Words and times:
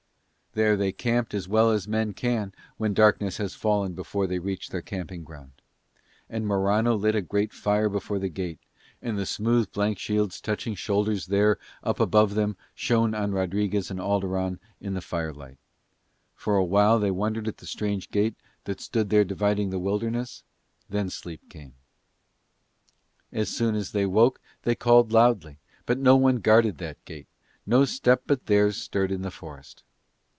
There 0.53 0.75
they 0.75 0.91
camped 0.91 1.33
as 1.33 1.47
well 1.47 1.71
as 1.71 1.87
men 1.87 2.11
can 2.11 2.53
when 2.75 2.93
darkness 2.93 3.37
has 3.37 3.53
fallen 3.55 3.93
before 3.93 4.27
they 4.27 4.37
reach 4.39 4.67
their 4.67 4.81
camping 4.81 5.23
ground; 5.23 5.61
and 6.29 6.45
Morano 6.45 6.93
lit 6.93 7.15
a 7.15 7.21
great 7.21 7.53
fire 7.53 7.87
before 7.87 8.19
the 8.19 8.27
gate, 8.27 8.59
and 9.01 9.17
the 9.17 9.25
smooth 9.25 9.71
blank 9.71 9.97
shields 9.97 10.41
touching 10.41 10.75
shoulders 10.75 11.27
there 11.27 11.57
up 11.85 12.01
above 12.01 12.35
them 12.35 12.57
shone 12.75 13.15
on 13.15 13.31
Rodriguez 13.31 13.89
and 13.89 13.97
Alderon 14.01 14.59
in 14.81 14.93
the 14.93 14.99
firelight. 14.99 15.57
For 16.35 16.57
a 16.57 16.65
while 16.65 16.99
they 16.99 17.11
wondered 17.11 17.47
at 17.47 17.55
that 17.55 17.67
strange 17.67 18.11
gate 18.11 18.35
that 18.65 18.81
stood 18.81 19.09
there 19.09 19.23
dividing 19.23 19.69
the 19.69 19.79
wilderness; 19.79 20.43
and 20.89 20.97
then 20.99 21.09
sleep 21.09 21.47
came. 21.49 21.75
As 23.31 23.47
soon 23.47 23.73
as 23.73 23.93
they 23.93 24.05
woke 24.05 24.41
they 24.63 24.75
called 24.75 25.13
loudly, 25.13 25.59
but 25.85 25.97
no 25.97 26.17
one 26.17 26.39
guarded 26.41 26.77
that 26.79 27.05
gate, 27.05 27.27
no 27.65 27.85
step 27.85 28.23
but 28.27 28.47
theirs 28.47 28.75
stirred 28.75 29.13
in 29.13 29.21
the 29.21 29.31
forest. 29.31 29.85